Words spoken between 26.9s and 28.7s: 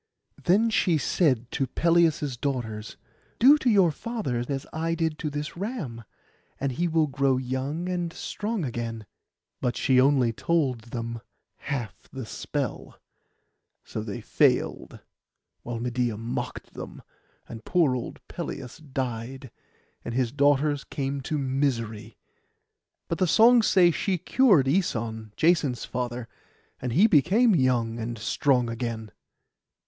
he became young, and strong